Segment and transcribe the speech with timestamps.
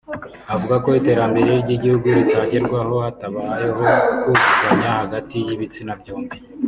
[0.53, 3.83] avuga ko iterambere ry’igihugu ritagerwaho hatabayeho
[4.31, 6.37] ukuzuzanya hagati y’ibitsina byombi